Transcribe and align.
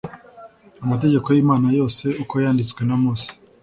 Amategeko 0.83 1.27
y’Imana 1.31 1.67
yose 1.79 2.05
uko 2.23 2.33
yanditswe 2.43 2.81
na 2.85 2.95
Mose. 3.01 3.29